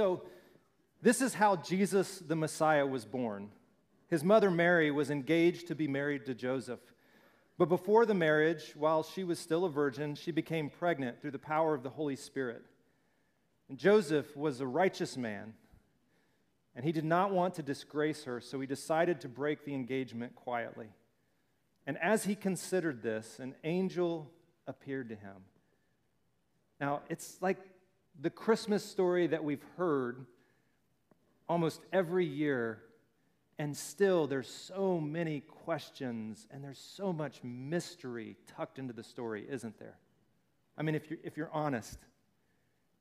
So, 0.00 0.22
this 1.02 1.20
is 1.20 1.34
how 1.34 1.56
Jesus 1.56 2.20
the 2.20 2.34
Messiah 2.34 2.86
was 2.86 3.04
born. 3.04 3.50
His 4.08 4.24
mother 4.24 4.50
Mary 4.50 4.90
was 4.90 5.10
engaged 5.10 5.66
to 5.66 5.74
be 5.74 5.86
married 5.86 6.24
to 6.24 6.34
Joseph. 6.34 6.80
But 7.58 7.68
before 7.68 8.06
the 8.06 8.14
marriage, 8.14 8.72
while 8.74 9.02
she 9.02 9.24
was 9.24 9.38
still 9.38 9.66
a 9.66 9.68
virgin, 9.68 10.14
she 10.14 10.30
became 10.30 10.70
pregnant 10.70 11.20
through 11.20 11.32
the 11.32 11.38
power 11.38 11.74
of 11.74 11.82
the 11.82 11.90
Holy 11.90 12.16
Spirit. 12.16 12.62
And 13.68 13.76
Joseph 13.76 14.34
was 14.34 14.62
a 14.62 14.66
righteous 14.66 15.18
man, 15.18 15.52
and 16.74 16.82
he 16.82 16.92
did 16.92 17.04
not 17.04 17.30
want 17.30 17.56
to 17.56 17.62
disgrace 17.62 18.24
her, 18.24 18.40
so 18.40 18.58
he 18.58 18.66
decided 18.66 19.20
to 19.20 19.28
break 19.28 19.66
the 19.66 19.74
engagement 19.74 20.34
quietly. 20.34 20.88
And 21.86 21.98
as 21.98 22.24
he 22.24 22.34
considered 22.36 23.02
this, 23.02 23.38
an 23.38 23.54
angel 23.64 24.30
appeared 24.66 25.10
to 25.10 25.14
him. 25.14 25.36
Now, 26.80 27.02
it's 27.10 27.36
like 27.42 27.58
the 28.18 28.30
Christmas 28.30 28.84
story 28.84 29.26
that 29.26 29.44
we've 29.44 29.64
heard 29.76 30.26
almost 31.48 31.80
every 31.92 32.24
year, 32.24 32.80
and 33.58 33.76
still 33.76 34.26
there's 34.26 34.48
so 34.48 35.00
many 35.00 35.40
questions 35.40 36.46
and 36.50 36.62
there's 36.62 36.78
so 36.78 37.12
much 37.12 37.40
mystery 37.42 38.36
tucked 38.56 38.78
into 38.78 38.92
the 38.92 39.02
story, 39.02 39.46
isn't 39.50 39.78
there? 39.78 39.98
I 40.78 40.82
mean, 40.82 40.94
if 40.94 41.10
you're, 41.10 41.18
if 41.22 41.36
you're 41.36 41.50
honest, 41.52 41.98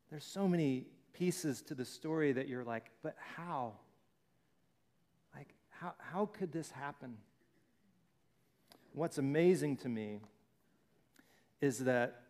there's 0.09 0.25
so 0.25 0.47
many 0.47 0.85
pieces 1.13 1.61
to 1.63 1.75
the 1.75 1.85
story 1.85 2.31
that 2.31 2.47
you're 2.47 2.63
like, 2.63 2.91
but 3.03 3.15
how? 3.35 3.73
Like, 5.35 5.53
how, 5.69 5.93
how 5.99 6.25
could 6.25 6.51
this 6.51 6.71
happen? 6.71 7.17
What's 8.93 9.17
amazing 9.17 9.77
to 9.77 9.89
me 9.89 10.21
is 11.61 11.79
that, 11.79 12.23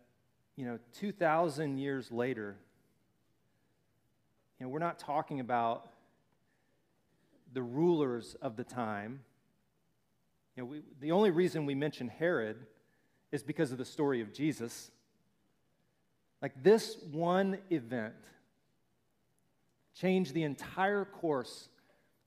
you 0.56 0.66
know, 0.66 0.78
2,000 0.98 1.78
years 1.78 2.12
later, 2.12 2.56
you 4.60 4.66
know, 4.66 4.70
we're 4.70 4.78
not 4.78 4.98
talking 4.98 5.40
about 5.40 5.88
the 7.54 7.62
rulers 7.62 8.36
of 8.42 8.56
the 8.56 8.62
time. 8.64 9.20
You 10.54 10.62
know, 10.62 10.66
we, 10.66 10.82
the 11.00 11.12
only 11.12 11.30
reason 11.30 11.64
we 11.64 11.74
mention 11.74 12.08
Herod 12.08 12.58
is 13.32 13.42
because 13.42 13.72
of 13.72 13.78
the 13.78 13.86
story 13.86 14.20
of 14.20 14.34
Jesus. 14.34 14.90
Like 16.42 16.62
this 16.62 16.96
one 17.10 17.58
event 17.70 18.14
changed 19.98 20.34
the 20.34 20.42
entire 20.42 21.06
course 21.06 21.68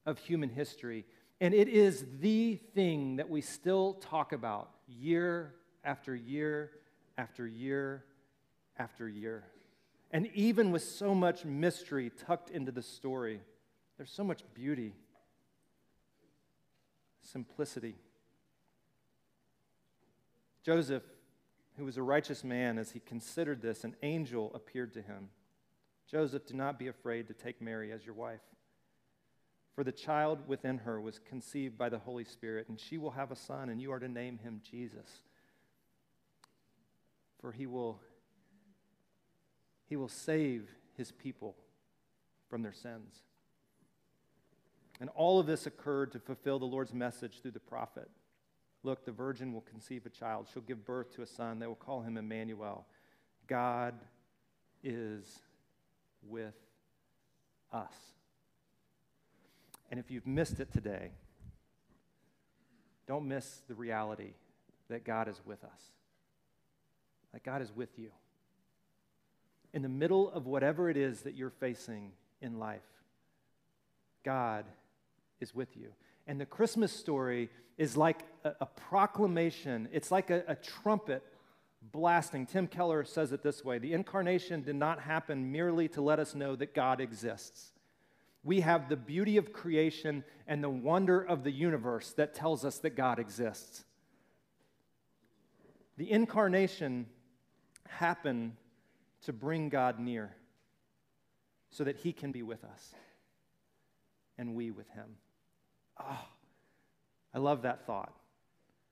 of 0.05 0.17
human 0.17 0.49
history. 0.49 1.05
And 1.39 1.53
it 1.53 1.67
is 1.67 2.03
the 2.19 2.55
thing 2.73 3.17
that 3.17 3.29
we 3.29 3.41
still 3.41 3.93
talk 3.95 4.33
about 4.33 4.71
year 4.87 5.53
after 5.83 6.15
year 6.15 6.71
after 7.15 7.45
year 7.45 8.03
after 8.77 9.07
year. 9.07 9.45
And 10.13 10.29
even 10.35 10.71
with 10.71 10.83
so 10.83 11.15
much 11.15 11.43
mystery 11.43 12.11
tucked 12.11 12.51
into 12.51 12.71
the 12.71 12.83
story, 12.83 13.41
there's 13.97 14.11
so 14.11 14.23
much 14.23 14.43
beauty, 14.53 14.93
simplicity. 17.23 17.95
Joseph, 20.63 21.01
who 21.77 21.85
was 21.85 21.97
a 21.97 22.03
righteous 22.03 22.43
man, 22.43 22.77
as 22.77 22.91
he 22.91 22.99
considered 22.99 23.63
this, 23.63 23.83
an 23.83 23.95
angel 24.03 24.51
appeared 24.53 24.93
to 24.93 25.01
him. 25.01 25.29
Joseph, 26.09 26.45
do 26.45 26.53
not 26.53 26.77
be 26.77 26.87
afraid 26.87 27.27
to 27.27 27.33
take 27.33 27.59
Mary 27.59 27.91
as 27.91 28.05
your 28.05 28.13
wife. 28.13 28.41
For 29.73 29.83
the 29.83 29.91
child 29.91 30.47
within 30.47 30.77
her 30.77 31.01
was 31.01 31.17
conceived 31.17 31.75
by 31.75 31.89
the 31.89 31.97
Holy 31.97 32.23
Spirit, 32.23 32.69
and 32.69 32.79
she 32.79 32.99
will 32.99 33.11
have 33.11 33.31
a 33.31 33.35
son, 33.35 33.69
and 33.69 33.81
you 33.81 33.91
are 33.91 33.99
to 33.99 34.07
name 34.07 34.37
him 34.37 34.61
Jesus. 34.69 35.23
For 37.41 37.51
he 37.51 37.65
will, 37.65 37.99
he 39.93 39.95
will 39.95 40.07
save 40.07 40.71
his 40.97 41.11
people 41.11 41.55
from 42.49 42.63
their 42.63 42.73
sins. 42.73 43.21
And 44.99 45.07
all 45.13 45.39
of 45.39 45.45
this 45.45 45.67
occurred 45.67 46.11
to 46.13 46.19
fulfill 46.19 46.57
the 46.57 46.65
Lord's 46.65 46.95
message 46.95 47.43
through 47.43 47.51
the 47.51 47.59
prophet. 47.59 48.09
Look, 48.81 49.05
the 49.05 49.11
virgin 49.11 49.53
will 49.53 49.61
conceive 49.61 50.07
a 50.07 50.09
child. 50.09 50.47
She'll 50.51 50.63
give 50.63 50.83
birth 50.83 51.13
to 51.13 51.21
a 51.21 51.27
son. 51.27 51.59
They 51.59 51.67
will 51.67 51.75
call 51.75 52.01
him 52.01 52.17
Emmanuel. 52.17 52.87
God 53.45 53.93
is 54.83 55.27
with 56.27 56.55
us. 57.71 57.93
And 59.91 59.99
if 59.99 60.09
you've 60.09 60.25
missed 60.25 60.59
it 60.59 60.73
today, 60.73 61.11
don't 63.05 63.27
miss 63.27 63.61
the 63.67 63.75
reality 63.75 64.33
that 64.89 65.05
God 65.05 65.27
is 65.27 65.39
with 65.45 65.63
us, 65.63 65.81
that 67.31 67.43
God 67.43 67.61
is 67.61 67.71
with 67.71 67.99
you. 67.99 68.09
In 69.73 69.81
the 69.81 69.89
middle 69.89 70.31
of 70.31 70.45
whatever 70.45 70.89
it 70.89 70.97
is 70.97 71.21
that 71.21 71.35
you're 71.35 71.49
facing 71.49 72.11
in 72.41 72.59
life, 72.59 72.81
God 74.23 74.65
is 75.39 75.55
with 75.55 75.75
you. 75.75 75.89
And 76.27 76.39
the 76.39 76.45
Christmas 76.45 76.91
story 76.91 77.49
is 77.77 77.97
like 77.97 78.21
a, 78.43 78.53
a 78.61 78.65
proclamation, 78.65 79.89
it's 79.91 80.11
like 80.11 80.29
a, 80.29 80.43
a 80.47 80.55
trumpet 80.55 81.23
blasting. 81.91 82.45
Tim 82.45 82.67
Keller 82.67 83.03
says 83.03 83.31
it 83.31 83.43
this 83.43 83.63
way 83.63 83.79
The 83.79 83.93
incarnation 83.93 84.61
did 84.61 84.75
not 84.75 85.01
happen 85.01 85.51
merely 85.51 85.87
to 85.89 86.01
let 86.01 86.19
us 86.19 86.35
know 86.35 86.55
that 86.55 86.73
God 86.73 87.01
exists. 87.01 87.71
We 88.43 88.59
have 88.59 88.89
the 88.89 88.97
beauty 88.97 89.37
of 89.37 89.53
creation 89.53 90.23
and 90.47 90.63
the 90.63 90.69
wonder 90.69 91.21
of 91.21 91.43
the 91.43 91.51
universe 91.51 92.11
that 92.13 92.33
tells 92.33 92.65
us 92.65 92.77
that 92.79 92.91
God 92.91 93.17
exists. 93.17 93.85
The 95.97 96.11
incarnation 96.11 97.05
happened 97.87 98.57
to 99.25 99.33
bring 99.33 99.69
God 99.69 99.99
near 99.99 100.35
so 101.69 101.83
that 101.83 101.97
he 101.97 102.13
can 102.13 102.31
be 102.31 102.43
with 102.43 102.63
us 102.63 102.93
and 104.37 104.55
we 104.55 104.71
with 104.71 104.89
him. 104.89 105.15
Oh, 105.99 106.25
I 107.33 107.39
love 107.39 107.63
that 107.63 107.85
thought. 107.85 108.13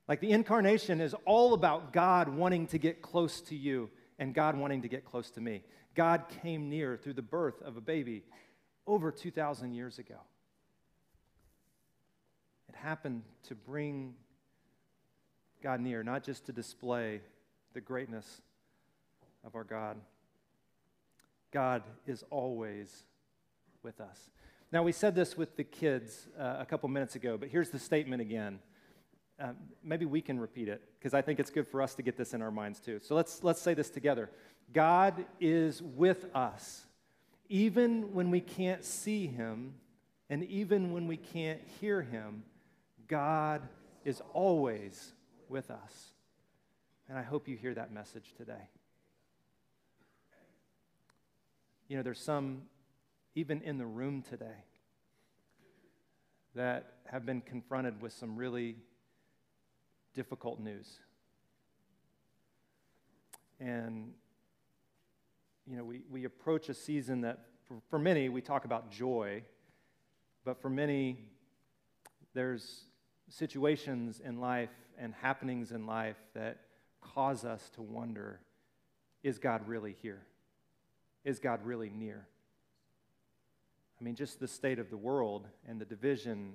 Like 0.08 0.20
the 0.20 0.32
incarnation 0.32 1.00
is 1.00 1.16
all 1.26 1.54
about 1.54 1.94
God 1.94 2.30
wanting 2.30 2.68
to 2.68 2.78
get 2.78 3.02
close 3.02 3.42
to 3.42 3.56
you 3.56 3.90
and 4.20 4.34
God 4.34 4.58
wanting 4.58 4.82
to 4.82 4.88
get 4.88 5.06
close 5.06 5.32
to 5.32 5.42
me. 5.42 5.64
God 5.96 6.26
came 6.42 6.70
near 6.70 6.98
through 6.98 7.14
the 7.14 7.22
birth 7.22 7.62
of 7.62 7.78
a 7.78 7.82
baby 7.82 8.24
over 8.88 9.12
2,000 9.12 9.74
years 9.74 10.00
ago. 10.00 10.20
It 12.70 12.76
happened 12.76 13.24
to 13.44 13.56
bring 13.56 14.16
God 15.62 15.82
near, 15.82 16.04
not 16.04 16.24
just 16.24 16.46
to 16.48 16.52
display 16.52 17.22
the 17.74 17.82
greatness 17.82 18.42
of 19.44 19.56
our 19.56 19.64
God. 19.64 19.98
God 21.52 21.84
is 22.08 22.24
always 22.30 23.04
with 23.84 24.00
us. 24.00 24.30
Now, 24.72 24.84
we 24.84 24.94
said 24.94 25.16
this 25.16 25.38
with 25.38 25.58
the 25.58 25.64
kids 25.64 26.28
uh, 26.40 26.58
a 26.60 26.66
couple 26.66 26.88
minutes 26.88 27.16
ago, 27.16 27.38
but 27.38 27.50
here's 27.50 27.70
the 27.70 27.80
statement 27.80 28.22
again 28.22 28.60
um, 29.42 29.56
maybe 29.84 30.06
we 30.06 30.22
can 30.22 30.40
repeat 30.40 30.68
it 30.68 30.84
because 31.00 31.16
I 31.16 31.22
think 31.22 31.40
it's 31.40 31.50
good 31.50 31.68
for 31.68 31.82
us 31.82 31.96
to 31.96 32.04
get 32.04 32.16
this 32.16 32.34
in 32.34 32.44
our 32.44 32.52
minds 32.52 32.80
too. 32.80 33.00
So 33.02 33.16
let's, 33.16 33.44
let's 33.44 33.62
say 33.62 33.74
this 33.74 33.90
together 33.90 34.30
God 34.72 35.26
is 35.40 35.82
with 35.82 36.26
us, 36.36 36.86
even 37.50 38.14
when 38.14 38.30
we 38.30 38.40
can't 38.40 38.86
see 38.86 39.28
him, 39.28 39.74
and 40.30 40.44
even 40.46 40.94
when 40.94 41.08
we 41.08 41.18
can't 41.18 41.60
hear 41.80 42.02
him, 42.02 42.44
God 43.08 43.62
is 44.06 44.22
always 44.34 45.14
with 45.50 45.72
us. 45.72 46.14
And 47.10 47.18
I 47.18 47.24
hope 47.24 47.48
you 47.48 47.58
hear 47.58 47.74
that 47.74 47.92
message 47.92 48.34
today. 48.38 48.70
You 51.92 51.98
know, 51.98 52.04
there's 52.04 52.22
some, 52.22 52.62
even 53.36 53.62
in 53.64 53.78
the 53.78 53.86
room 53.86 54.22
today, 54.22 54.64
that 56.56 56.94
have 57.12 57.26
been 57.26 57.42
confronted 57.42 58.02
with 58.02 58.14
some 58.14 58.38
really 58.38 58.78
difficult 60.14 60.62
news. 60.62 61.00
And, 63.60 64.14
you 65.68 65.76
know, 65.76 65.84
we, 65.84 66.04
we 66.10 66.24
approach 66.24 66.70
a 66.70 66.74
season 66.74 67.20
that, 67.22 67.40
for, 67.68 67.82
for 67.90 68.00
many, 68.00 68.30
we 68.30 68.40
talk 68.40 68.64
about 68.64 68.90
joy, 68.90 69.44
but 70.46 70.62
for 70.62 70.70
many, 70.70 71.18
there's 72.34 72.86
situations 73.28 74.22
in 74.24 74.40
life 74.40 74.70
and 74.98 75.14
happenings 75.14 75.74
in 75.74 75.86
life 75.86 76.16
that 76.36 76.62
cause 77.02 77.44
us 77.44 77.70
to 77.72 77.82
wonder 77.82 78.40
is 79.24 79.40
God 79.40 79.68
really 79.68 79.98
here? 80.02 80.22
Is 81.24 81.40
God 81.40 81.60
really 81.64 81.90
near? 81.90 82.28
I 84.00 84.04
mean, 84.04 84.16
just 84.16 84.40
the 84.40 84.48
state 84.48 84.80
of 84.80 84.90
the 84.90 84.98
world 84.98 85.48
and 85.68 85.80
the 85.80 85.86
division 85.86 86.54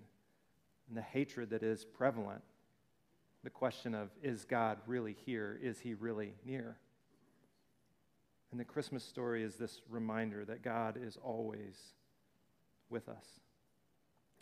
and 0.89 0.97
the 0.97 1.03
hatred 1.03 1.51
that 1.51 1.63
is 1.63 1.85
prevalent 1.85 2.43
the 3.47 3.51
question 3.51 3.95
of 3.95 4.11
is 4.25 4.45
God 4.45 4.79
really 4.89 5.15
here? 5.25 5.57
Is 5.63 5.79
he 5.79 5.95
really 5.95 6.35
near? 6.45 6.79
And 8.51 8.59
the 8.59 8.65
Christmas 8.65 9.05
story 9.05 9.45
is 9.45 9.55
this 9.55 9.83
reminder 9.89 10.45
that 10.47 10.63
God 10.63 10.99
is 11.01 11.17
always 11.23 11.77
with 12.91 13.09
us. 13.09 13.25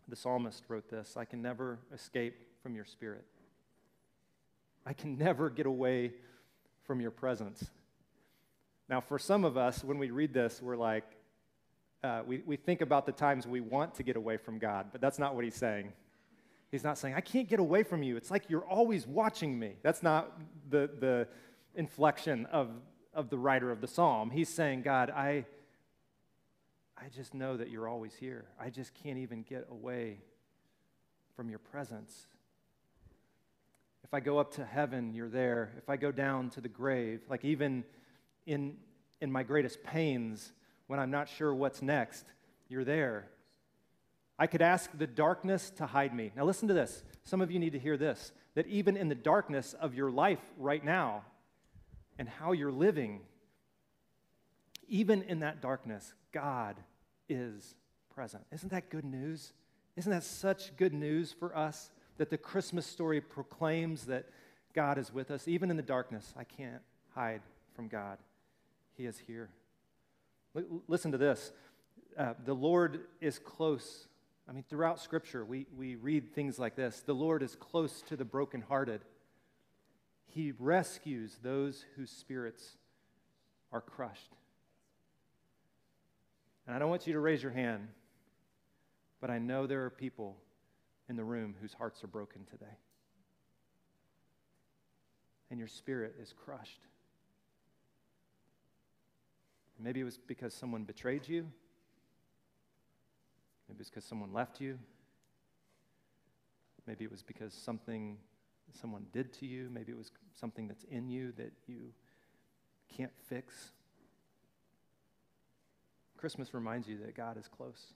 The 0.08 0.16
psalmist 0.16 0.64
wrote 0.68 0.88
this 0.88 1.18
I 1.18 1.26
can 1.26 1.42
never 1.42 1.80
escape 1.92 2.34
from 2.62 2.74
your 2.74 2.86
spirit. 2.86 3.26
I 4.86 4.94
can 4.94 5.18
never 5.18 5.50
get 5.50 5.66
away 5.66 6.12
from 6.86 7.02
your 7.02 7.10
presence. 7.10 7.70
Now, 8.88 9.00
for 9.00 9.18
some 9.18 9.44
of 9.44 9.56
us, 9.56 9.82
when 9.82 9.98
we 9.98 10.10
read 10.10 10.34
this, 10.34 10.60
we're 10.62 10.76
like, 10.76 11.04
uh, 12.02 12.22
we, 12.26 12.42
we 12.44 12.56
think 12.56 12.82
about 12.82 13.06
the 13.06 13.12
times 13.12 13.46
we 13.46 13.60
want 13.60 13.94
to 13.94 14.02
get 14.02 14.16
away 14.16 14.36
from 14.36 14.58
God, 14.58 14.88
but 14.92 15.00
that's 15.00 15.18
not 15.18 15.34
what 15.34 15.44
he's 15.44 15.54
saying. 15.54 15.92
He's 16.70 16.84
not 16.84 16.98
saying, 16.98 17.14
I 17.14 17.22
can't 17.22 17.48
get 17.48 17.60
away 17.60 17.82
from 17.82 18.02
you. 18.02 18.16
It's 18.16 18.30
like 18.30 18.50
you're 18.50 18.64
always 18.64 19.06
watching 19.06 19.58
me. 19.58 19.76
That's 19.82 20.02
not 20.02 20.38
the, 20.68 20.90
the 21.00 21.28
inflection 21.74 22.46
of, 22.46 22.68
of 23.14 23.30
the 23.30 23.38
writer 23.38 23.70
of 23.70 23.80
the 23.80 23.88
psalm. 23.88 24.30
He's 24.30 24.48
saying, 24.50 24.82
God, 24.82 25.08
I, 25.08 25.46
I 26.98 27.08
just 27.14 27.32
know 27.32 27.56
that 27.56 27.70
you're 27.70 27.88
always 27.88 28.14
here. 28.14 28.44
I 28.60 28.68
just 28.68 28.92
can't 29.02 29.18
even 29.18 29.42
get 29.42 29.66
away 29.70 30.18
from 31.36 31.48
your 31.48 31.58
presence. 31.58 32.26
If 34.02 34.12
I 34.12 34.20
go 34.20 34.38
up 34.38 34.54
to 34.56 34.64
heaven, 34.64 35.14
you're 35.14 35.30
there. 35.30 35.72
If 35.78 35.88
I 35.88 35.96
go 35.96 36.12
down 36.12 36.50
to 36.50 36.60
the 36.60 36.68
grave, 36.68 37.20
like 37.30 37.44
even 37.44 37.84
in, 38.46 38.76
in 39.20 39.30
my 39.30 39.42
greatest 39.42 39.82
pains, 39.82 40.52
when 40.86 40.98
I'm 40.98 41.10
not 41.10 41.28
sure 41.28 41.54
what's 41.54 41.82
next, 41.82 42.24
you're 42.68 42.84
there. 42.84 43.28
I 44.38 44.46
could 44.46 44.62
ask 44.62 44.90
the 44.96 45.06
darkness 45.06 45.70
to 45.76 45.86
hide 45.86 46.14
me. 46.14 46.32
Now, 46.36 46.44
listen 46.44 46.68
to 46.68 46.74
this. 46.74 47.04
Some 47.24 47.40
of 47.40 47.50
you 47.50 47.58
need 47.58 47.72
to 47.72 47.78
hear 47.78 47.96
this 47.96 48.32
that 48.54 48.66
even 48.68 48.96
in 48.96 49.08
the 49.08 49.16
darkness 49.16 49.74
of 49.74 49.94
your 49.94 50.10
life 50.10 50.38
right 50.58 50.84
now 50.84 51.24
and 52.18 52.28
how 52.28 52.52
you're 52.52 52.70
living, 52.70 53.20
even 54.88 55.22
in 55.22 55.40
that 55.40 55.60
darkness, 55.60 56.14
God 56.32 56.76
is 57.28 57.74
present. 58.14 58.44
Isn't 58.52 58.70
that 58.70 58.90
good 58.90 59.04
news? 59.04 59.52
Isn't 59.96 60.12
that 60.12 60.22
such 60.22 60.76
good 60.76 60.94
news 60.94 61.32
for 61.32 61.56
us 61.56 61.90
that 62.18 62.30
the 62.30 62.38
Christmas 62.38 62.86
story 62.86 63.20
proclaims 63.20 64.06
that 64.06 64.26
God 64.72 64.98
is 64.98 65.12
with 65.12 65.30
us? 65.30 65.48
Even 65.48 65.70
in 65.70 65.76
the 65.76 65.82
darkness, 65.82 66.32
I 66.36 66.44
can't 66.44 66.82
hide 67.14 67.42
from 67.74 67.88
God. 67.88 68.18
He 68.96 69.06
is 69.06 69.18
here. 69.26 69.50
L- 70.56 70.82
listen 70.88 71.12
to 71.12 71.18
this 71.18 71.52
uh, 72.16 72.34
the 72.44 72.54
Lord 72.54 73.00
is 73.20 73.38
close. 73.38 74.06
I 74.48 74.52
mean, 74.52 74.64
throughout 74.68 75.00
Scripture, 75.00 75.44
we, 75.44 75.66
we 75.76 75.96
read 75.96 76.34
things 76.34 76.58
like 76.58 76.76
this 76.76 77.00
The 77.00 77.14
Lord 77.14 77.42
is 77.42 77.56
close 77.56 78.02
to 78.02 78.16
the 78.16 78.24
brokenhearted. 78.24 79.02
He 80.26 80.52
rescues 80.58 81.38
those 81.42 81.84
whose 81.96 82.10
spirits 82.10 82.76
are 83.72 83.80
crushed. 83.80 84.32
And 86.66 86.74
I 86.74 86.78
don't 86.78 86.88
want 86.88 87.06
you 87.06 87.12
to 87.12 87.20
raise 87.20 87.42
your 87.42 87.52
hand, 87.52 87.88
but 89.20 89.30
I 89.30 89.38
know 89.38 89.66
there 89.66 89.84
are 89.84 89.90
people 89.90 90.36
in 91.08 91.16
the 91.16 91.24
room 91.24 91.54
whose 91.60 91.74
hearts 91.74 92.02
are 92.02 92.08
broken 92.08 92.44
today. 92.50 92.78
And 95.50 95.58
your 95.58 95.68
spirit 95.68 96.14
is 96.20 96.32
crushed. 96.44 96.80
Maybe 99.78 100.00
it 100.00 100.04
was 100.04 100.18
because 100.18 100.54
someone 100.54 100.84
betrayed 100.84 101.28
you. 101.28 101.46
Maybe 103.68 103.76
it 103.76 103.80
was 103.80 103.90
because 103.90 104.04
someone 104.04 104.32
left 104.32 104.60
you. 104.60 104.78
Maybe 106.86 107.04
it 107.04 107.10
was 107.10 107.22
because 107.22 107.52
something 107.54 108.18
someone 108.80 109.06
did 109.12 109.32
to 109.34 109.46
you. 109.46 109.68
Maybe 109.72 109.92
it 109.92 109.98
was 109.98 110.10
something 110.34 110.68
that's 110.68 110.84
in 110.84 111.08
you 111.08 111.32
that 111.36 111.52
you 111.66 111.92
can't 112.94 113.12
fix. 113.28 113.72
Christmas 116.16 116.54
reminds 116.54 116.88
you 116.88 116.98
that 116.98 117.14
God 117.14 117.36
is 117.36 117.48
close. 117.48 117.92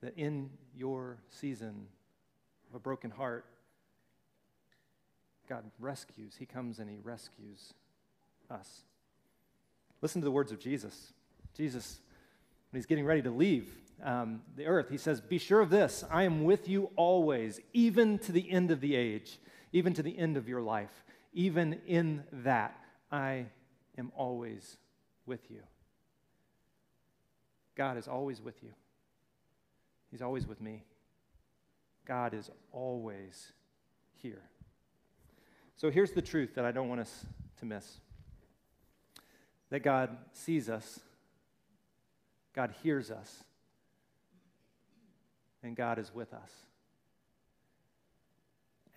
That 0.00 0.16
in 0.16 0.50
your 0.74 1.18
season 1.28 1.86
of 2.68 2.76
a 2.76 2.78
broken 2.80 3.10
heart, 3.10 3.46
God 5.48 5.64
rescues. 5.78 6.36
He 6.38 6.46
comes 6.46 6.78
and 6.78 6.88
He 6.88 6.98
rescues 7.02 7.74
us. 8.50 8.82
Listen 10.02 10.20
to 10.20 10.24
the 10.24 10.32
words 10.32 10.52
of 10.52 10.58
Jesus. 10.58 11.12
Jesus, 11.56 12.00
when 12.70 12.80
He's 12.80 12.86
getting 12.86 13.06
ready 13.06 13.22
to 13.22 13.30
leave 13.30 13.72
um, 14.02 14.42
the 14.56 14.66
earth, 14.66 14.90
He 14.90 14.98
says, 14.98 15.20
Be 15.20 15.38
sure 15.38 15.60
of 15.60 15.70
this 15.70 16.04
I 16.10 16.24
am 16.24 16.44
with 16.44 16.68
you 16.68 16.90
always, 16.96 17.60
even 17.72 18.18
to 18.18 18.32
the 18.32 18.50
end 18.50 18.70
of 18.70 18.80
the 18.80 18.96
age, 18.96 19.38
even 19.72 19.94
to 19.94 20.02
the 20.02 20.18
end 20.18 20.36
of 20.36 20.48
your 20.48 20.60
life. 20.60 21.04
Even 21.32 21.80
in 21.86 22.24
that, 22.32 22.78
I 23.10 23.46
am 23.96 24.12
always 24.14 24.76
with 25.24 25.50
you. 25.50 25.62
God 27.74 27.96
is 27.96 28.06
always 28.06 28.42
with 28.42 28.62
you. 28.62 28.70
He's 30.10 30.20
always 30.20 30.46
with 30.46 30.60
me. 30.60 30.82
God 32.04 32.34
is 32.34 32.50
always 32.70 33.52
here. 34.14 34.42
So 35.76 35.90
here's 35.90 36.12
the 36.12 36.20
truth 36.20 36.54
that 36.54 36.64
I 36.64 36.72
don't 36.72 36.88
want 36.88 37.00
us 37.00 37.24
to 37.60 37.64
miss 37.64 38.00
that 39.72 39.82
God 39.82 40.18
sees 40.32 40.68
us, 40.68 41.00
God 42.54 42.74
hears 42.82 43.10
us, 43.10 43.42
and 45.62 45.74
God 45.74 45.98
is 45.98 46.14
with 46.14 46.34
us. 46.34 46.50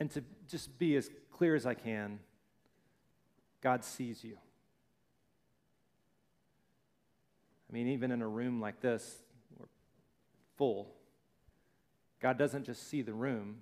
And 0.01 0.11
to 0.11 0.21
just 0.49 0.77
be 0.77 0.97
as 0.97 1.09
clear 1.31 1.55
as 1.55 1.65
I 1.65 1.75
can, 1.75 2.19
God 3.61 3.85
sees 3.85 4.21
you. 4.21 4.35
I 7.69 7.73
mean, 7.73 7.87
even 7.87 8.11
in 8.11 8.21
a 8.21 8.27
room 8.27 8.59
like 8.59 8.81
this, 8.81 9.15
we're 9.57 9.67
full, 10.57 10.91
God 12.21 12.37
doesn't 12.37 12.65
just 12.65 12.89
see 12.89 13.01
the 13.01 13.13
room, 13.13 13.59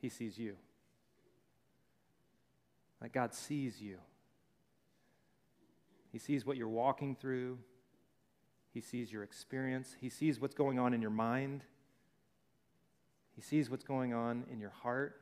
He 0.00 0.08
sees 0.08 0.38
you. 0.38 0.56
Like 3.02 3.12
God 3.12 3.34
sees 3.34 3.82
you. 3.82 3.98
He 6.14 6.20
sees 6.20 6.46
what 6.46 6.56
you're 6.56 6.68
walking 6.68 7.16
through. 7.16 7.58
He 8.72 8.80
sees 8.80 9.12
your 9.12 9.24
experience. 9.24 9.96
He 10.00 10.08
sees 10.08 10.38
what's 10.38 10.54
going 10.54 10.78
on 10.78 10.94
in 10.94 11.02
your 11.02 11.10
mind. 11.10 11.64
He 13.34 13.42
sees 13.42 13.68
what's 13.68 13.82
going 13.82 14.14
on 14.14 14.44
in 14.48 14.60
your 14.60 14.70
heart. 14.70 15.20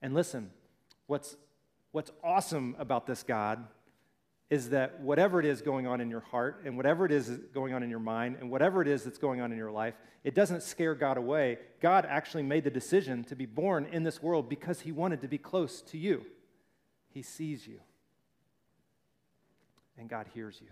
And 0.00 0.14
listen, 0.14 0.50
what's, 1.08 1.36
what's 1.92 2.10
awesome 2.24 2.74
about 2.78 3.06
this 3.06 3.22
God 3.22 3.66
is 4.48 4.70
that 4.70 5.00
whatever 5.02 5.40
it 5.40 5.44
is 5.44 5.60
going 5.60 5.86
on 5.86 6.00
in 6.00 6.08
your 6.08 6.20
heart 6.20 6.62
and 6.64 6.78
whatever 6.78 7.04
it 7.04 7.12
is 7.12 7.28
going 7.52 7.74
on 7.74 7.82
in 7.82 7.90
your 7.90 7.98
mind 7.98 8.38
and 8.40 8.50
whatever 8.50 8.80
it 8.80 8.88
is 8.88 9.04
that's 9.04 9.18
going 9.18 9.42
on 9.42 9.52
in 9.52 9.58
your 9.58 9.70
life, 9.70 9.92
it 10.24 10.34
doesn't 10.34 10.62
scare 10.62 10.94
God 10.94 11.18
away. 11.18 11.58
God 11.82 12.06
actually 12.08 12.44
made 12.44 12.64
the 12.64 12.70
decision 12.70 13.24
to 13.24 13.36
be 13.36 13.44
born 13.44 13.84
in 13.92 14.04
this 14.04 14.22
world 14.22 14.48
because 14.48 14.80
he 14.80 14.90
wanted 14.90 15.20
to 15.20 15.28
be 15.28 15.36
close 15.36 15.82
to 15.82 15.98
you. 15.98 16.24
He 17.10 17.20
sees 17.20 17.66
you, 17.66 17.80
and 19.98 20.08
God 20.08 20.26
hears 20.34 20.58
you, 20.60 20.68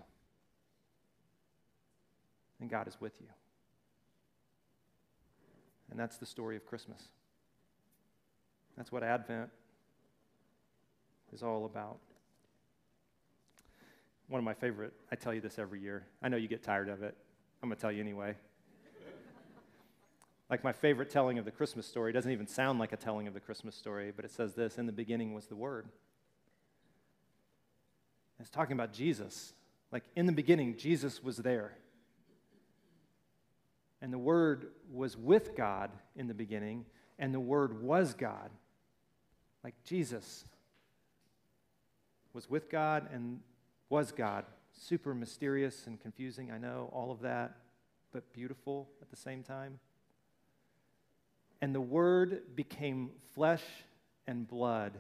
and 2.61 2.69
God 2.71 2.89
is 2.89 3.01
with 3.01 3.21
you. 3.21 3.29
And 5.91 5.99
that's 5.99 6.17
the 6.17 6.27
story 6.27 6.57
of 6.57 6.67
Christmas. 6.67 7.01
That's 8.77 8.91
what 8.91 9.03
Advent 9.03 9.51
is 11.33 11.43
all 11.43 11.65
about 11.65 11.99
one 14.29 14.39
of 14.39 14.45
my 14.45 14.55
favorite, 14.55 14.93
I 15.13 15.17
tell 15.17 15.35
you 15.35 15.41
this 15.41 15.59
every 15.59 15.81
year. 15.81 16.07
I 16.23 16.29
know 16.29 16.37
you 16.37 16.49
get 16.49 16.63
tired 16.63 16.89
of 16.89 17.03
it. 17.03 17.17
I'm 17.63 17.69
going 17.69 17.77
to 17.77 17.81
tell 17.81 17.93
you 17.93 18.01
anyway. 18.01 18.35
like 20.51 20.65
my 20.65 20.73
favorite 20.73 21.11
telling 21.11 21.39
of 21.39 21.45
the 21.45 21.51
Christmas 21.51 21.87
story 21.87 22.13
doesn't 22.13 22.31
even 22.31 22.47
sound 22.47 22.79
like 22.79 22.93
a 22.93 22.97
telling 22.97 23.27
of 23.27 23.35
the 23.35 23.41
Christmas 23.41 23.75
story, 23.75 24.13
but 24.15 24.25
it 24.25 24.31
says 24.31 24.55
this 24.55 24.79
In 24.79 24.87
the 24.87 24.93
beginning 24.93 25.35
was 25.35 25.47
the 25.47 25.57
Word. 25.57 25.89
It's 28.45 28.51
talking 28.51 28.75
about 28.75 28.93
Jesus. 28.93 29.55
Like 29.91 30.05
in 30.17 30.27
the 30.27 30.33
beginning, 30.33 30.77
Jesus 30.77 31.25
was 31.25 31.39
there. 31.39 31.73
And 34.03 34.13
the 34.13 34.19
Word 34.19 34.67
was 34.93 35.17
with 35.17 35.57
God 35.57 35.91
in 36.15 36.29
the 36.29 36.35
beginning, 36.35 36.85
and 37.19 37.33
the 37.33 37.41
Word 37.41 37.83
was 37.83 38.13
God. 38.13 38.51
Like 39.65 39.73
Jesus 39.83 40.45
was 42.35 42.51
with 42.51 42.69
God, 42.69 43.09
and 43.11 43.41
was 43.89 44.13
God. 44.13 44.45
Super 44.73 45.15
mysterious 45.15 45.87
and 45.87 45.99
confusing, 45.99 46.53
I 46.53 46.59
know, 46.59 46.91
all 46.93 47.11
of 47.11 47.21
that, 47.21 47.57
but 48.13 48.31
beautiful 48.35 48.91
at 49.01 49.09
the 49.09 49.17
same 49.17 49.43
time. 49.43 49.79
And 51.63 51.75
the 51.75 51.81
Word 51.81 52.43
became 52.55 53.13
flesh 53.33 53.65
and 54.27 54.47
blood 54.47 54.93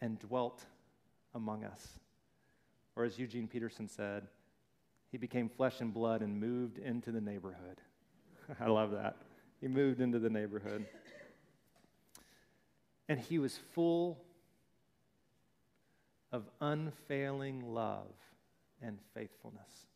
and 0.00 0.18
dwelt 0.18 0.64
among 1.34 1.62
us. 1.62 1.86
Or 2.96 3.04
as 3.04 3.18
Eugene 3.18 3.46
Peterson 3.46 3.88
said, 3.88 4.26
he 5.12 5.18
became 5.18 5.48
flesh 5.48 5.80
and 5.80 5.92
blood 5.92 6.22
and 6.22 6.40
moved 6.40 6.78
into 6.78 7.12
the 7.12 7.20
neighborhood. 7.20 7.80
I 8.60 8.66
love 8.66 8.90
that. 8.92 9.16
He 9.60 9.68
moved 9.68 10.00
into 10.00 10.18
the 10.18 10.30
neighborhood. 10.30 10.86
And 13.08 13.20
he 13.20 13.38
was 13.38 13.58
full 13.74 14.18
of 16.32 16.44
unfailing 16.60 17.72
love 17.72 18.12
and 18.82 18.98
faithfulness. 19.14 19.86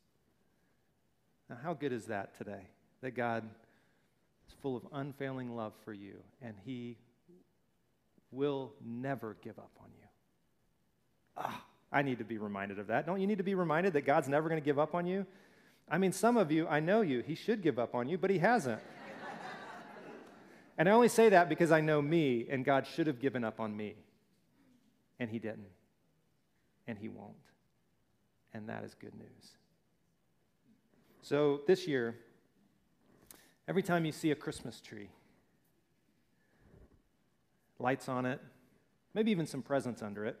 Now, 1.49 1.57
how 1.61 1.73
good 1.73 1.91
is 1.91 2.05
that 2.05 2.37
today? 2.37 2.67
That 3.01 3.11
God 3.11 3.43
is 4.47 4.53
full 4.61 4.77
of 4.77 4.83
unfailing 4.93 5.55
love 5.55 5.73
for 5.83 5.93
you, 5.93 6.15
and 6.41 6.55
He 6.65 6.97
will 8.31 8.73
never 8.83 9.35
give 9.41 9.59
up 9.59 9.71
on 9.81 9.89
you. 9.99 10.07
Ah, 11.35 11.63
I 11.91 12.01
need 12.01 12.19
to 12.19 12.23
be 12.23 12.37
reminded 12.37 12.79
of 12.79 12.87
that. 12.87 13.05
Don't 13.05 13.19
you 13.19 13.27
need 13.27 13.37
to 13.39 13.43
be 13.43 13.55
reminded 13.55 13.93
that 13.93 14.01
God's 14.01 14.29
never 14.29 14.47
going 14.47 14.61
to 14.61 14.65
give 14.65 14.79
up 14.79 14.95
on 14.95 15.05
you? 15.05 15.25
I 15.89 15.97
mean, 15.97 16.13
some 16.13 16.37
of 16.37 16.51
you, 16.51 16.67
I 16.67 16.79
know 16.79 17.01
you. 17.01 17.21
He 17.21 17.35
should 17.35 17.61
give 17.61 17.77
up 17.77 17.93
on 17.93 18.07
you, 18.07 18.17
but 18.17 18.29
he 18.29 18.39
hasn't. 18.39 18.79
and 20.77 20.87
I 20.87 20.93
only 20.93 21.09
say 21.09 21.29
that 21.29 21.49
because 21.49 21.69
I 21.69 21.81
know 21.81 22.01
me, 22.01 22.47
and 22.49 22.63
God 22.63 22.87
should 22.87 23.07
have 23.07 23.19
given 23.19 23.43
up 23.43 23.59
on 23.59 23.75
me. 23.75 23.95
And 25.19 25.29
he 25.29 25.37
didn't. 25.37 25.67
And 26.87 26.97
he 26.97 27.09
won't. 27.09 27.35
And 28.53 28.69
that 28.69 28.85
is 28.85 28.93
good 28.93 29.13
news. 29.15 29.51
So 31.21 31.61
this 31.67 31.87
year, 31.87 32.15
every 33.67 33.83
time 33.83 34.05
you 34.05 34.13
see 34.13 34.31
a 34.31 34.35
Christmas 34.35 34.79
tree, 34.79 35.09
lights 37.79 38.07
on 38.07 38.25
it, 38.25 38.39
maybe 39.13 39.29
even 39.31 39.45
some 39.45 39.61
presents 39.61 40.01
under 40.01 40.25
it, 40.25 40.37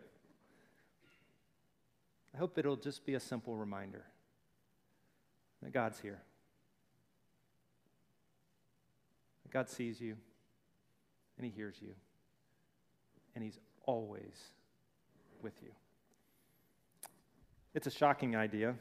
I 2.33 2.37
hope 2.37 2.57
it'll 2.57 2.77
just 2.77 3.05
be 3.05 3.15
a 3.15 3.19
simple 3.19 3.55
reminder 3.55 4.05
that 5.61 5.73
God's 5.73 5.99
here. 5.99 6.21
That 9.43 9.51
God 9.51 9.69
sees 9.69 9.99
you 9.99 10.15
and 11.37 11.45
He 11.45 11.51
hears 11.51 11.75
you, 11.81 11.93
and 13.35 13.43
He's 13.43 13.59
always 13.85 14.51
with 15.41 15.53
you. 15.61 15.71
It's 17.73 17.87
a 17.87 17.91
shocking 17.91 18.35
idea. 18.35 18.75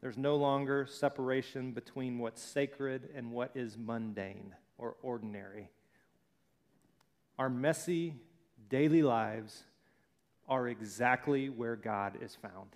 There's 0.00 0.16
no 0.16 0.36
longer 0.36 0.86
separation 0.88 1.72
between 1.72 2.18
what's 2.18 2.40
sacred 2.40 3.08
and 3.14 3.32
what 3.32 3.50
is 3.54 3.76
mundane 3.76 4.54
or 4.78 4.94
ordinary. 5.02 5.70
Our 7.38 7.50
messy 7.50 8.14
daily 8.68 9.02
lives 9.02 9.64
are 10.48 10.68
exactly 10.68 11.48
where 11.48 11.76
God 11.76 12.14
is 12.22 12.34
found. 12.34 12.70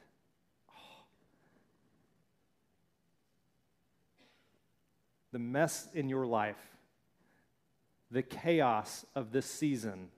The 5.33 5.39
mess 5.39 5.89
in 5.95 6.11
your 6.11 6.27
life, 6.27 6.61
the 8.11 8.23
chaos 8.23 9.07
of 9.15 9.33
this 9.33 9.47
season, 9.47 10.09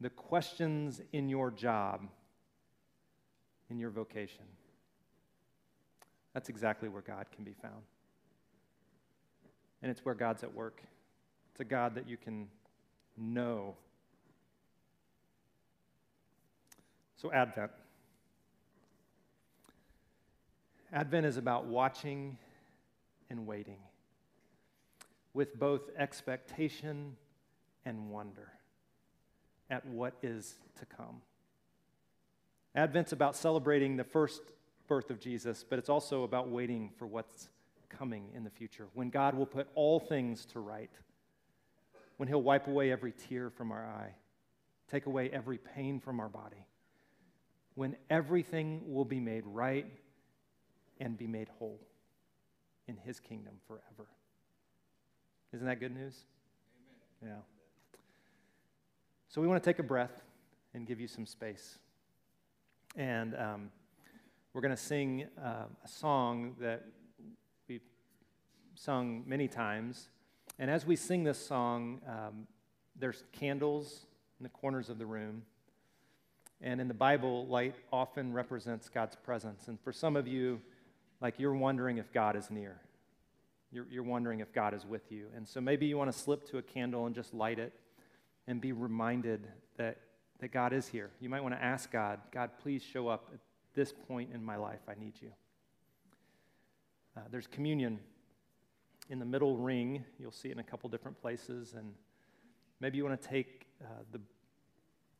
the 0.00 0.10
questions 0.10 1.00
in 1.12 1.30
your 1.30 1.50
job, 1.50 2.02
in 3.70 3.78
your 3.78 3.90
vocation. 3.90 4.44
That's 6.34 6.50
exactly 6.50 6.88
where 6.90 7.02
God 7.02 7.26
can 7.34 7.44
be 7.44 7.54
found. 7.62 7.82
And 9.80 9.90
it's 9.90 10.04
where 10.04 10.14
God's 10.14 10.42
at 10.42 10.54
work. 10.54 10.82
It's 11.50 11.60
a 11.60 11.64
God 11.64 11.94
that 11.94 12.08
you 12.08 12.16
can 12.16 12.48
know. 13.16 13.76
So, 17.22 17.30
Advent. 17.30 17.70
Advent 20.92 21.24
is 21.24 21.36
about 21.36 21.66
watching 21.66 22.36
and 23.30 23.46
waiting 23.46 23.78
with 25.32 25.56
both 25.56 25.82
expectation 25.96 27.16
and 27.84 28.10
wonder 28.10 28.48
at 29.70 29.86
what 29.86 30.14
is 30.24 30.56
to 30.80 30.84
come. 30.84 31.22
Advent's 32.74 33.12
about 33.12 33.36
celebrating 33.36 33.96
the 33.96 34.02
first 34.02 34.42
birth 34.88 35.08
of 35.08 35.20
Jesus, 35.20 35.64
but 35.70 35.78
it's 35.78 35.88
also 35.88 36.24
about 36.24 36.48
waiting 36.48 36.90
for 36.98 37.06
what's 37.06 37.50
coming 37.88 38.24
in 38.34 38.42
the 38.42 38.50
future, 38.50 38.88
when 38.94 39.10
God 39.10 39.36
will 39.36 39.46
put 39.46 39.68
all 39.76 40.00
things 40.00 40.44
to 40.46 40.58
right, 40.58 40.90
when 42.16 42.28
He'll 42.28 42.42
wipe 42.42 42.66
away 42.66 42.90
every 42.90 43.12
tear 43.12 43.48
from 43.48 43.70
our 43.70 43.86
eye, 43.86 44.12
take 44.90 45.06
away 45.06 45.30
every 45.30 45.58
pain 45.58 46.00
from 46.00 46.18
our 46.18 46.28
body, 46.28 46.66
when 47.74 47.96
everything 48.10 48.82
will 48.86 49.04
be 49.04 49.20
made 49.20 49.44
right 49.46 49.86
and 51.00 51.16
be 51.16 51.26
made 51.26 51.48
whole 51.58 51.80
in 52.86 52.96
His 52.96 53.20
kingdom 53.20 53.54
forever. 53.66 54.08
Isn't 55.52 55.66
that 55.66 55.80
good 55.80 55.94
news? 55.94 56.24
Amen. 57.22 57.34
Yeah. 57.34 57.42
So 59.28 59.40
we 59.40 59.46
want 59.46 59.62
to 59.62 59.68
take 59.68 59.78
a 59.78 59.82
breath 59.82 60.22
and 60.74 60.86
give 60.86 61.00
you 61.00 61.08
some 61.08 61.26
space. 61.26 61.78
And 62.96 63.34
um, 63.36 63.70
we're 64.52 64.60
going 64.60 64.76
to 64.76 64.82
sing 64.82 65.26
uh, 65.42 65.64
a 65.82 65.88
song 65.88 66.54
that 66.60 66.84
we've 67.68 67.80
sung 68.74 69.24
many 69.26 69.48
times. 69.48 70.08
And 70.58 70.70
as 70.70 70.84
we 70.84 70.96
sing 70.96 71.24
this 71.24 71.38
song, 71.38 72.00
um, 72.06 72.46
there's 72.98 73.24
candles 73.32 74.06
in 74.38 74.44
the 74.44 74.50
corners 74.50 74.90
of 74.90 74.98
the 74.98 75.06
room. 75.06 75.42
And 76.62 76.80
in 76.80 76.88
the 76.88 76.94
Bible, 76.94 77.46
light 77.46 77.74
often 77.92 78.32
represents 78.32 78.88
God's 78.88 79.16
presence. 79.16 79.68
And 79.68 79.80
for 79.80 79.92
some 79.92 80.16
of 80.16 80.28
you, 80.28 80.60
like 81.20 81.38
you're 81.38 81.54
wondering 81.54 81.98
if 81.98 82.12
God 82.12 82.36
is 82.36 82.50
near. 82.50 82.80
You're, 83.72 83.86
you're 83.90 84.02
wondering 84.02 84.40
if 84.40 84.52
God 84.52 84.74
is 84.74 84.86
with 84.86 85.10
you. 85.10 85.26
And 85.34 85.46
so 85.46 85.60
maybe 85.60 85.86
you 85.86 85.98
want 85.98 86.12
to 86.12 86.18
slip 86.18 86.48
to 86.50 86.58
a 86.58 86.62
candle 86.62 87.06
and 87.06 87.14
just 87.14 87.34
light 87.34 87.58
it 87.58 87.72
and 88.46 88.60
be 88.60 88.72
reminded 88.72 89.46
that 89.76 89.98
that 90.42 90.50
God 90.50 90.72
is 90.72 90.88
here. 90.88 91.08
You 91.20 91.28
might 91.28 91.40
want 91.40 91.54
to 91.54 91.62
ask 91.62 91.92
God, 91.92 92.18
God, 92.32 92.50
please 92.60 92.82
show 92.82 93.06
up 93.06 93.30
at 93.32 93.38
this 93.74 93.92
point 93.92 94.30
in 94.34 94.42
my 94.44 94.56
life. 94.56 94.80
I 94.88 94.94
need 94.98 95.12
you. 95.22 95.30
Uh, 97.16 97.20
there's 97.30 97.46
communion 97.46 98.00
in 99.08 99.20
the 99.20 99.24
middle 99.24 99.56
ring. 99.56 100.04
You'll 100.18 100.32
see 100.32 100.48
it 100.48 100.52
in 100.52 100.58
a 100.58 100.64
couple 100.64 100.90
different 100.90 101.20
places. 101.22 101.74
And 101.78 101.94
maybe 102.80 102.96
you 102.96 103.04
want 103.04 103.22
to 103.22 103.28
take 103.28 103.66
uh, 103.80 103.86
the, 104.10 104.20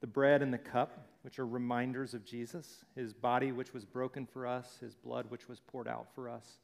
the 0.02 0.06
bread 0.08 0.42
and 0.42 0.52
the 0.52 0.58
cup, 0.58 1.06
which 1.22 1.38
are 1.38 1.46
reminders 1.46 2.12
of 2.12 2.24
Jesus, 2.24 2.84
his 2.96 3.14
body, 3.14 3.52
which 3.52 3.72
was 3.72 3.84
broken 3.84 4.26
for 4.26 4.48
us, 4.48 4.78
his 4.80 4.96
blood, 4.96 5.26
which 5.30 5.48
was 5.48 5.60
poured 5.60 5.86
out 5.86 6.08
for 6.12 6.28
us. 6.28 6.58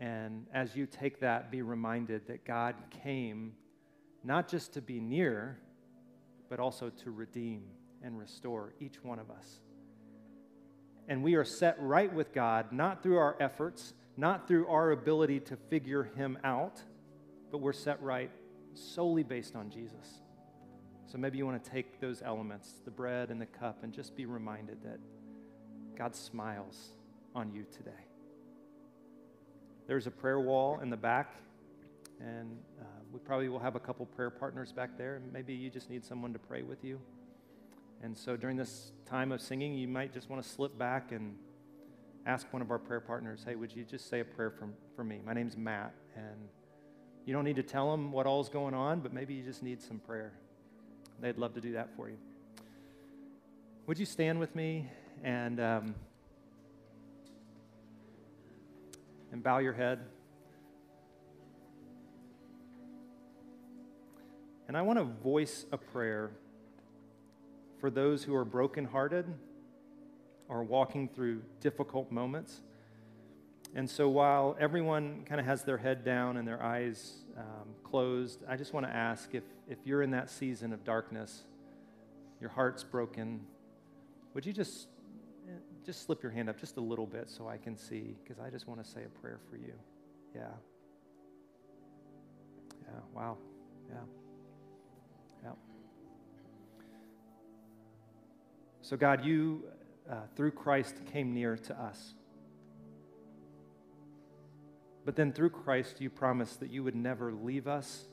And 0.00 0.46
as 0.52 0.74
you 0.74 0.86
take 0.86 1.20
that, 1.20 1.52
be 1.52 1.62
reminded 1.62 2.26
that 2.26 2.44
God 2.44 2.74
came 3.04 3.52
not 4.24 4.48
just 4.48 4.74
to 4.74 4.82
be 4.82 4.98
near, 4.98 5.60
but 6.48 6.58
also 6.58 6.90
to 6.90 7.12
redeem 7.12 7.62
and 8.02 8.18
restore 8.18 8.74
each 8.80 9.02
one 9.04 9.20
of 9.20 9.30
us. 9.30 9.60
And 11.06 11.22
we 11.22 11.36
are 11.36 11.44
set 11.44 11.76
right 11.78 12.12
with 12.12 12.32
God, 12.32 12.72
not 12.72 13.00
through 13.00 13.18
our 13.18 13.36
efforts, 13.38 13.94
not 14.16 14.48
through 14.48 14.66
our 14.66 14.90
ability 14.90 15.38
to 15.40 15.56
figure 15.56 16.02
Him 16.16 16.36
out, 16.42 16.82
but 17.52 17.58
we're 17.58 17.72
set 17.72 18.02
right 18.02 18.32
solely 18.74 19.22
based 19.22 19.54
on 19.54 19.70
Jesus. 19.70 20.20
So 21.10 21.18
maybe 21.18 21.38
you 21.38 21.44
want 21.44 21.62
to 21.62 21.70
take 21.70 22.00
those 22.00 22.22
elements, 22.22 22.74
the 22.84 22.90
bread 22.92 23.30
and 23.30 23.40
the 23.40 23.46
cup, 23.46 23.82
and 23.82 23.92
just 23.92 24.14
be 24.14 24.26
reminded 24.26 24.80
that 24.84 25.00
God 25.98 26.14
smiles 26.14 26.92
on 27.34 27.52
you 27.52 27.64
today. 27.76 27.90
There's 29.88 30.06
a 30.06 30.10
prayer 30.12 30.38
wall 30.38 30.78
in 30.80 30.88
the 30.88 30.96
back, 30.96 31.34
and 32.20 32.56
uh, 32.80 32.84
we 33.12 33.18
probably 33.18 33.48
will 33.48 33.58
have 33.58 33.74
a 33.74 33.80
couple 33.80 34.06
prayer 34.06 34.30
partners 34.30 34.70
back 34.70 34.96
there. 34.96 35.20
Maybe 35.32 35.52
you 35.52 35.68
just 35.68 35.90
need 35.90 36.04
someone 36.04 36.32
to 36.32 36.38
pray 36.38 36.62
with 36.62 36.84
you. 36.84 37.00
And 38.04 38.16
so 38.16 38.36
during 38.36 38.56
this 38.56 38.92
time 39.04 39.32
of 39.32 39.40
singing, 39.40 39.74
you 39.74 39.88
might 39.88 40.14
just 40.14 40.30
want 40.30 40.40
to 40.40 40.48
slip 40.48 40.78
back 40.78 41.10
and 41.10 41.34
ask 42.24 42.46
one 42.52 42.62
of 42.62 42.70
our 42.70 42.78
prayer 42.78 43.00
partners, 43.00 43.42
hey, 43.44 43.56
would 43.56 43.74
you 43.74 43.82
just 43.82 44.08
say 44.08 44.20
a 44.20 44.24
prayer 44.24 44.52
for, 44.52 44.68
for 44.94 45.02
me? 45.02 45.20
My 45.26 45.32
name's 45.32 45.56
Matt. 45.56 45.92
And 46.14 46.48
you 47.26 47.34
don't 47.34 47.44
need 47.44 47.56
to 47.56 47.64
tell 47.64 47.90
them 47.90 48.12
what 48.12 48.26
all's 48.26 48.48
going 48.48 48.74
on, 48.74 49.00
but 49.00 49.12
maybe 49.12 49.34
you 49.34 49.42
just 49.42 49.64
need 49.64 49.82
some 49.82 49.98
prayer. 49.98 50.34
They'd 51.20 51.36
love 51.36 51.52
to 51.54 51.60
do 51.60 51.72
that 51.72 51.90
for 51.96 52.08
you. 52.08 52.16
Would 53.86 53.98
you 53.98 54.06
stand 54.06 54.40
with 54.40 54.54
me 54.54 54.88
and, 55.22 55.60
um, 55.60 55.94
and 59.30 59.42
bow 59.42 59.58
your 59.58 59.74
head? 59.74 60.00
And 64.66 64.78
I 64.78 64.82
want 64.82 64.98
to 64.98 65.04
voice 65.04 65.66
a 65.72 65.76
prayer 65.76 66.30
for 67.80 67.90
those 67.90 68.24
who 68.24 68.34
are 68.34 68.44
brokenhearted 68.44 69.26
or 70.48 70.62
walking 70.62 71.08
through 71.08 71.42
difficult 71.60 72.10
moments. 72.10 72.62
And 73.74 73.88
so 73.88 74.08
while 74.08 74.56
everyone 74.58 75.24
kind 75.24 75.40
of 75.40 75.46
has 75.46 75.62
their 75.62 75.78
head 75.78 76.04
down 76.04 76.36
and 76.36 76.46
their 76.46 76.62
eyes 76.62 77.18
um, 77.38 77.68
closed, 77.84 78.42
I 78.48 78.56
just 78.56 78.72
want 78.72 78.86
to 78.86 78.92
ask 78.92 79.34
if, 79.34 79.44
if 79.68 79.78
you're 79.84 80.02
in 80.02 80.10
that 80.10 80.28
season 80.28 80.72
of 80.72 80.84
darkness, 80.84 81.44
your 82.40 82.50
heart's 82.50 82.82
broken, 82.82 83.40
would 84.34 84.44
you 84.44 84.52
just, 84.52 84.88
just 85.86 86.04
slip 86.04 86.22
your 86.22 86.32
hand 86.32 86.48
up 86.48 86.58
just 86.58 86.78
a 86.78 86.80
little 86.80 87.06
bit 87.06 87.30
so 87.30 87.48
I 87.48 87.58
can 87.58 87.76
see? 87.76 88.16
Because 88.22 88.40
I 88.40 88.50
just 88.50 88.66
want 88.66 88.82
to 88.84 88.90
say 88.90 89.04
a 89.04 89.20
prayer 89.20 89.38
for 89.48 89.56
you. 89.56 89.74
Yeah. 90.34 90.42
Yeah, 92.82 93.00
wow. 93.14 93.36
Yeah. 93.88 93.96
Yeah. 95.44 95.50
So, 98.82 98.96
God, 98.96 99.24
you, 99.24 99.62
uh, 100.10 100.22
through 100.34 100.52
Christ, 100.52 100.96
came 101.12 101.32
near 101.32 101.56
to 101.56 101.80
us. 101.80 102.14
But 105.04 105.16
then 105.16 105.32
through 105.32 105.50
Christ, 105.50 106.00
you 106.00 106.10
promised 106.10 106.60
that 106.60 106.70
you 106.70 106.84
would 106.84 106.94
never 106.94 107.32
leave 107.32 107.66
us, 107.66 108.04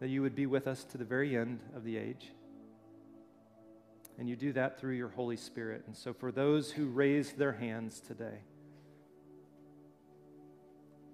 that 0.00 0.08
you 0.08 0.22
would 0.22 0.34
be 0.34 0.46
with 0.46 0.66
us 0.66 0.84
to 0.84 0.98
the 0.98 1.04
very 1.04 1.36
end 1.36 1.60
of 1.74 1.84
the 1.84 1.96
age. 1.96 2.32
And 4.18 4.28
you 4.28 4.36
do 4.36 4.52
that 4.52 4.78
through 4.78 4.94
your 4.94 5.08
Holy 5.08 5.36
Spirit. 5.36 5.84
And 5.86 5.96
so, 5.96 6.12
for 6.12 6.30
those 6.30 6.70
who 6.70 6.86
raised 6.86 7.36
their 7.36 7.52
hands 7.52 8.00
today, 8.00 8.42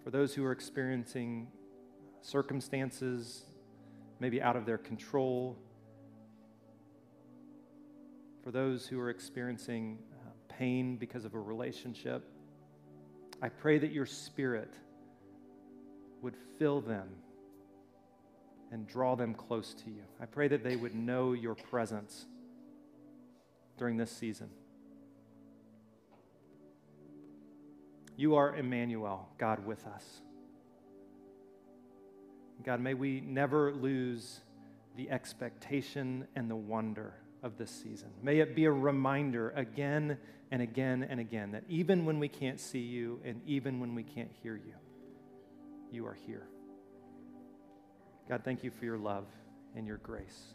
for 0.05 0.11
those 0.11 0.35
who 0.35 0.45
are 0.45 0.53
experiencing 0.53 1.49
circumstances 2.21 3.45
maybe 4.19 4.43
out 4.43 4.55
of 4.55 4.67
their 4.67 4.77
control, 4.77 5.57
for 8.45 8.51
those 8.51 8.87
who 8.87 9.01
are 9.01 9.11
experiencing 9.11 9.99
uh, 10.13 10.31
pain 10.49 10.97
because 10.97 11.25
of 11.25 11.35
a 11.35 11.39
relationship, 11.39 12.30
I 13.43 13.49
pray 13.49 13.79
that 13.79 13.93
your 13.93 14.07
spirit 14.07 14.75
would 16.21 16.37
fill 16.59 16.81
them 16.81 17.09
and 18.71 18.87
draw 18.87 19.17
them 19.17 19.35
close 19.35 19.75
to 19.75 19.91
you. 19.91 20.03
I 20.21 20.27
pray 20.27 20.49
that 20.49 20.63
they 20.63 20.77
would 20.77 20.95
know 20.95 21.33
your 21.33 21.55
presence 21.55 22.27
during 23.79 23.97
this 23.97 24.11
season. 24.11 24.51
You 28.17 28.35
are 28.35 28.55
Emmanuel, 28.55 29.29
God 29.39 29.65
with 29.65 29.87
us. 29.87 30.05
God, 32.63 32.81
may 32.81 32.93
we 32.93 33.23
never 33.23 33.73
lose 33.73 34.41
the 34.97 35.11
expectation 35.11 36.27
and 36.37 36.51
the 36.51 36.57
wonder 36.57 37.15
of 37.43 37.59
this 37.59 37.71
season. 37.71 38.11
May 38.23 38.39
it 38.41 38.55
be 38.55 38.65
a 38.67 38.73
reminder 38.73 39.51
again 39.51 40.19
and 40.51 40.63
again 40.63 41.07
and 41.09 41.21
again 41.21 41.53
that 41.53 41.65
even 41.69 42.05
when 42.05 42.19
we 42.19 42.29
can't 42.29 42.61
see 42.61 42.81
you 42.81 43.21
and 43.25 43.41
even 43.47 43.81
when 43.81 43.95
we 43.95 44.03
can't 44.03 44.31
hear 44.43 44.57
you, 44.57 44.75
you 45.91 46.07
are 46.07 46.17
here. 46.27 46.47
God, 48.29 48.43
thank 48.45 48.63
you 48.63 48.71
for 48.71 48.85
your 48.85 48.99
love 48.99 49.27
and 49.75 49.87
your 49.87 49.97
grace. 49.99 50.55